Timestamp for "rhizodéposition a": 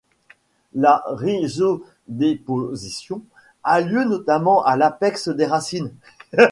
1.05-3.81